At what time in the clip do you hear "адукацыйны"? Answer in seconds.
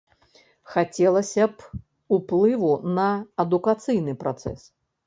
3.47-4.19